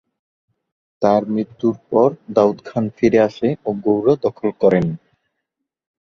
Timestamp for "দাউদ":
2.35-2.57